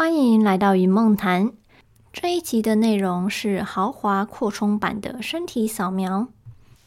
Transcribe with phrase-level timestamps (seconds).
[0.00, 1.52] 欢迎来到云梦谈。
[2.10, 6.28] 这一集的内容是豪华扩充版的身体扫描，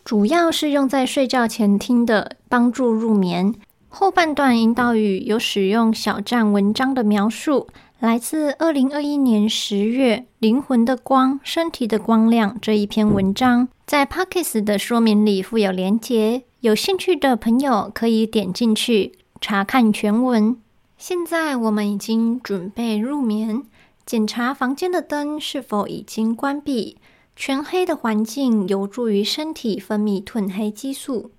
[0.04, 3.54] 主要是用在睡觉前听的，帮助入眠。
[3.88, 7.68] 后半段引导语有使用小站文章的描述，
[8.00, 20.58] 来自二零二一年十月《灵魂的光，身体的光亮》这一篇文章，在 Pockets 的说明里附有连结，有兴趣的朋友可以点进去查看全文。
[21.06, 23.64] 现在我们已经准备入眠。
[24.06, 26.98] 检查房间的灯是否已经关闭。
[27.36, 31.32] 全黑的环境有助于身体分泌褪黑激素。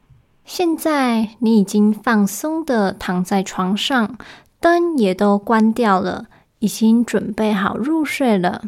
[0.44, 4.18] 现在你已经放松的躺在床上，
[4.60, 6.26] 灯也都关掉了，
[6.58, 8.64] 已经准备好入睡了。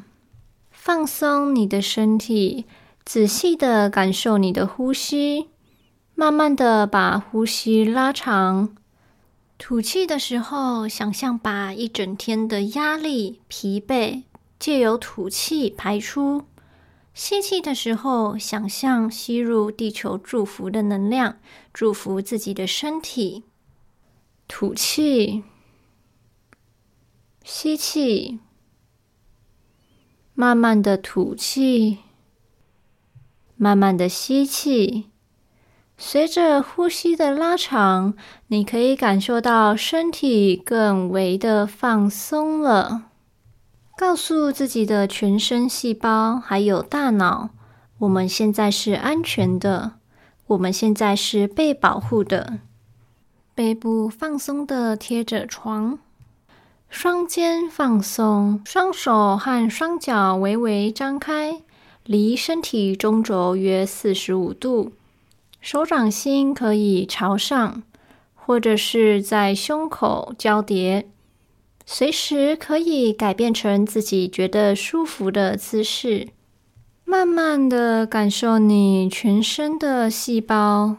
[0.71, 2.65] 放松你的身体，
[3.05, 5.51] 仔细的感受你的呼吸，
[6.15, 8.71] 慢慢的把呼吸拉长。
[9.59, 14.23] 吐气的时候，想象把一整天的压力、疲惫
[14.59, 16.45] 借由吐气排出；
[17.15, 21.39] 吸气的时候，想象吸入地球祝福的能量，
[21.73, 23.45] 祝福自己的身体。
[24.47, 25.43] 吐气，
[27.43, 28.39] 吸气，
[30.35, 31.99] 慢慢的吐气，
[33.57, 35.07] 慢慢的吸气。
[35.99, 38.15] 随着呼吸的拉长，
[38.49, 43.05] 你可以感受到身体更为的放松了。
[43.97, 47.49] 告诉自己的全身细胞还有大脑，
[48.01, 49.93] 我们现在是安全的，
[50.49, 52.59] 我们现在是被保护的。
[53.55, 55.99] 背部放松的贴着床，
[56.91, 61.63] 双肩放松，双手和双脚微微张开，
[62.05, 64.93] 离身体中轴约四十五度。
[65.67, 67.83] 手掌心可以朝上，
[68.37, 71.09] 或者是在胸口交叠，
[71.85, 76.29] 随时可以改变成自己觉得舒服的姿势。
[77.05, 80.99] 慢慢的感受你全身的细胞，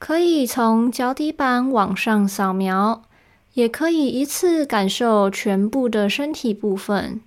[0.00, 3.02] 可以从脚底板往上扫描，
[3.54, 7.20] 也可以一次感受全部的身体部分。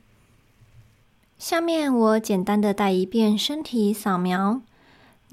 [1.40, 4.62] 下面我简单的带一遍身体扫描。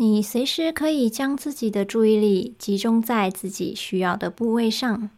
[0.01, 5.11] 你随时可以将自己的注意力集中在自己需要的部位上，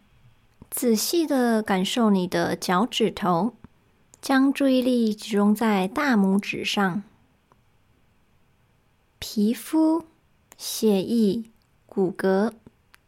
[0.69, 3.53] 仔细的感受你的脚趾头，
[4.21, 7.01] 将注意力集中在大拇指上，
[9.19, 10.03] 皮肤、
[10.57, 11.45] 血液、
[11.85, 12.51] 骨骼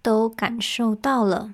[0.02, 1.54] 都感受到了，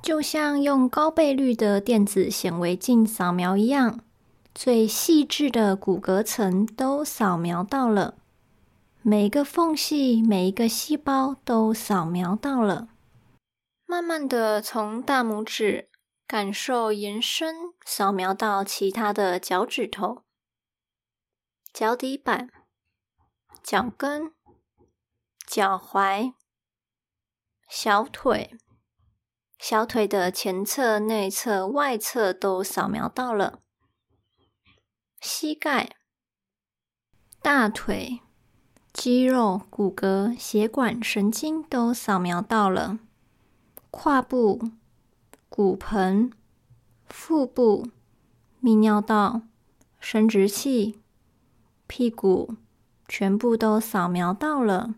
[0.00, 4.00] 就像用高倍率的电子显微镜扫描一样，
[4.54, 8.14] 最细致的骨骼层都扫描到了。
[9.08, 12.88] 每个缝隙、每一个细胞都扫描到了。
[13.84, 15.88] 慢慢的从大拇指
[16.26, 20.24] 感受延伸，扫描到其他的脚趾头、
[21.72, 22.50] 脚底板、
[23.62, 24.34] 脚跟、
[25.46, 26.34] 脚踝、
[27.68, 28.58] 小腿、
[29.56, 33.60] 小腿的前侧、内侧、外侧都扫描到了。
[35.20, 35.94] 膝盖、
[37.40, 38.25] 大腿。
[38.98, 42.98] 肌肉、骨骼、血管、神经都扫描到了，
[43.90, 44.70] 胯部、
[45.50, 46.32] 骨盆、
[47.04, 47.88] 腹部、
[48.62, 49.42] 泌尿道、
[50.00, 50.98] 生殖器、
[51.86, 52.56] 屁股，
[53.06, 54.94] 全部都扫描到了。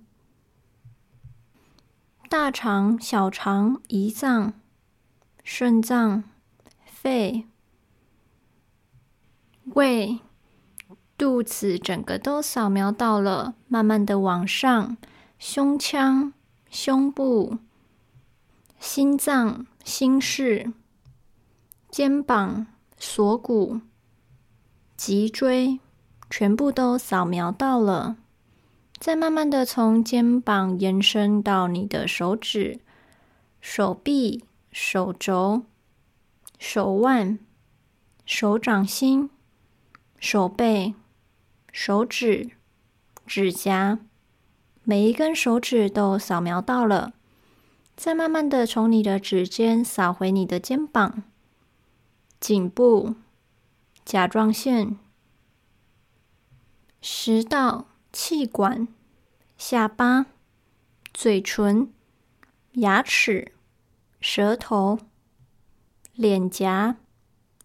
[2.29, 4.53] 大肠、小肠、胰脏、
[5.43, 6.23] 肾脏、
[6.87, 7.49] 肺、
[9.65, 10.21] 胃。
[11.19, 14.97] 肚子整个都扫描到了，慢慢的往上，
[15.37, 16.33] 胸腔、
[16.71, 17.59] 胸部、
[18.79, 20.73] 心脏、心室、
[21.91, 23.81] 肩膀、锁骨、
[24.97, 25.81] 脊椎，
[26.31, 28.17] 全部都扫描到了。
[29.01, 32.79] 再慢慢的从肩膀延伸到你的手指、
[33.61, 35.63] 手臂、手肘、
[36.61, 37.41] 手腕、
[38.25, 39.29] 手掌心、
[40.21, 40.95] 手背。
[41.73, 42.51] 手指、
[43.27, 43.99] 指甲，
[44.85, 47.13] 每一根手指都扫描到了。
[47.97, 51.25] 再慢慢的从你的指尖扫回你的肩膀、
[52.39, 53.17] 颈部、
[54.05, 54.97] 甲状腺、
[57.01, 58.87] 食道、气管、
[59.57, 60.27] 下巴、
[61.13, 61.93] 嘴唇、
[62.75, 63.53] 牙齿、
[64.21, 65.01] 舌头、
[66.15, 66.99] 脸颊、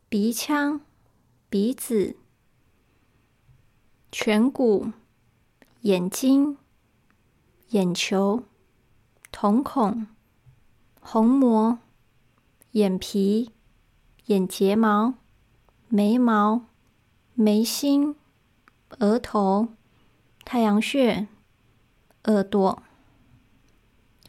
[0.10, 0.82] 鼻腔、
[1.50, 2.18] 鼻子。
[4.16, 4.92] 颧骨、
[5.82, 6.60] 眼睛、
[7.70, 8.44] 眼球、
[9.32, 10.06] 瞳孔、
[11.02, 11.80] 虹膜、
[12.74, 13.52] 眼皮、
[14.28, 15.16] 眼睫毛、
[15.88, 16.62] 眉毛、
[17.34, 18.16] 眉心、
[19.00, 19.70] 额头、
[20.46, 21.28] 太阳穴、
[22.26, 22.84] 耳朵、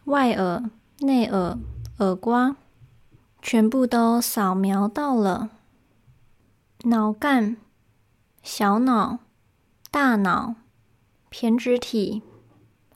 [0.04, 0.70] 外耳、
[1.00, 1.58] 内耳、
[1.98, 2.56] 耳瓜，
[3.42, 5.50] 全部都扫描到了。
[6.84, 7.58] 脑干、
[8.42, 9.18] 小脑、
[9.94, 10.56] 大脑、
[11.30, 12.24] 胼胝体、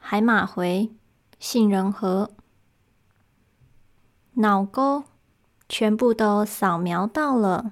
[0.01, 0.91] 海马回、
[1.39, 2.33] 杏仁核。
[4.33, 5.05] 脑沟
[5.69, 7.71] 全部都扫描到了，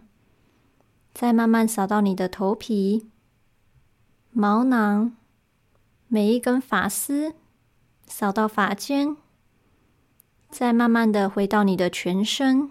[1.12, 3.11] 再慢慢扫到你的头皮、
[4.31, 5.17] 毛囊，
[6.06, 7.34] 每一根发丝
[8.06, 9.17] 扫到发尖，
[10.49, 12.70] 再慢慢的回到你的全身，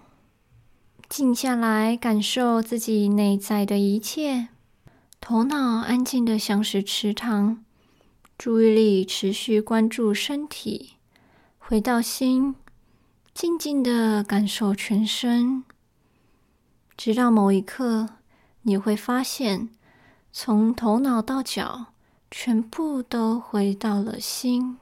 [1.06, 4.48] 静下来感受自己内在的一切，
[5.20, 7.64] 头脑安静的像是池塘，
[8.38, 10.92] 注意力持续关注身体，
[11.58, 12.54] 回到心。
[13.34, 15.62] 静静的感受全身，
[16.96, 18.08] 直到某一刻，
[18.62, 19.68] 你会发现，
[20.32, 21.88] 从头脑到脚，
[22.30, 24.78] 全部都回到了心。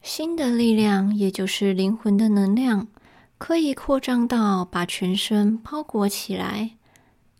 [0.00, 2.86] 心的力量，也就是灵魂的能量，
[3.36, 6.76] 可以扩张到把全身包裹起来，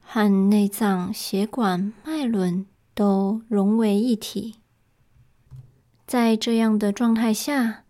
[0.02, 1.94] 和内脏、血管、
[2.26, 4.56] 轮都融为一体。
[6.06, 7.82] 在这样的状态下。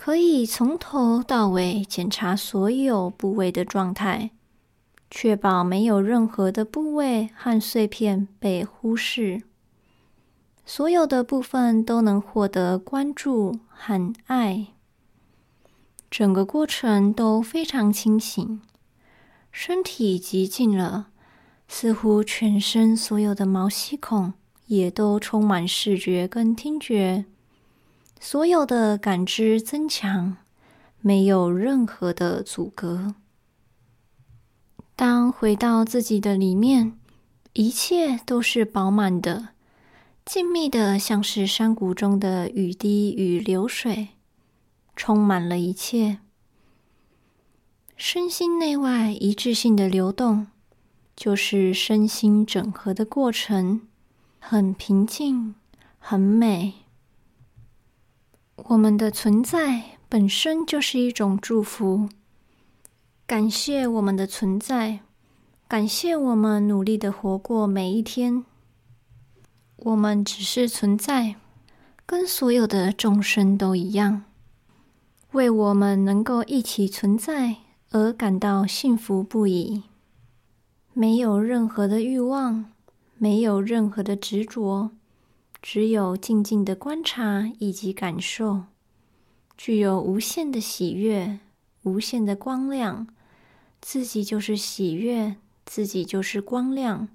[0.00, 4.30] 可以从头到尾检查所有部位的状态，
[5.10, 9.42] 确保没有任何的部位和碎片被忽视，
[10.64, 14.68] 所有的部分都能获得关注和爱。
[16.08, 18.60] 整个过程都非常清醒，
[19.50, 21.08] 身体极静了，
[21.68, 24.32] 似乎全身所有的毛细孔
[24.66, 27.26] 也都充满视觉跟听觉。
[28.18, 30.38] 所有的感知增强，
[31.00, 33.14] 没有任何的阻隔。
[34.96, 36.98] 当回到自己的里面，
[37.52, 39.50] 一切都是饱满的、
[40.24, 44.08] 静谧的，像是山谷中的雨滴与流水，
[44.96, 46.18] 充满了一切。
[47.96, 50.48] 身心内外一致性的流动，
[51.18, 53.80] 就是身心整合的过程，
[54.38, 55.56] 很平静，
[55.98, 56.74] 很美。
[58.54, 62.08] 我们的存在本身就是一种祝福。
[63.26, 65.00] 感谢我们的存在，
[65.66, 68.44] 感谢我们努力的活过每一天。
[69.78, 71.34] 我们只是存在，
[72.06, 74.22] 跟所有的众生都一样，
[75.32, 77.56] 为我们能够一起存在
[77.90, 79.82] 而感到幸福不已。
[80.98, 82.72] 没有任何的欲望，
[83.18, 84.90] 没有任何的执着。
[85.62, 88.64] 只有静静的观察以及感受，
[89.56, 91.38] 具有无限的喜悦、
[91.84, 93.06] 无限的光亮。
[93.80, 97.06] 自己就是喜悦，自己就是光亮。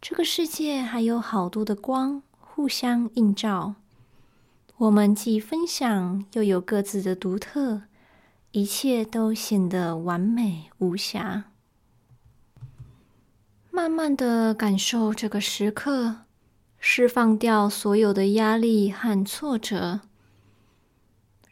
[0.00, 3.76] 这个世界还有好多的光互相映照，
[4.78, 7.82] 我们既分享，又有各自的独特，
[8.50, 11.44] 一切都显得完美无瑕。
[13.76, 16.22] 慢慢的感受这个时刻。
[16.78, 20.00] 释放掉所有的压力和挫折，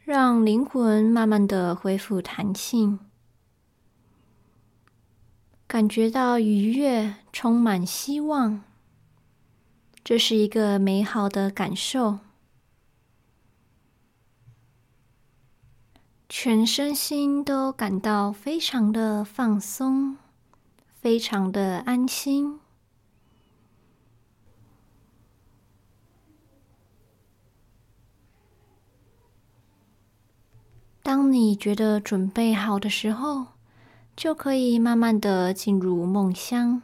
[0.05, 2.99] 让灵魂慢慢的恢复弹性，
[5.67, 8.63] 感觉到愉悦，充满希望。
[10.03, 12.21] 这是一个美好的感受，
[16.29, 20.17] 全身心都感到非常的放松，
[21.05, 22.59] 非常的安心。
[31.03, 33.49] 当你觉得准备好的时候，
[34.17, 36.81] 就可以慢慢的进入梦乡。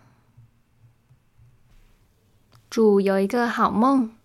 [2.69, 4.20] 祝有一个好梦。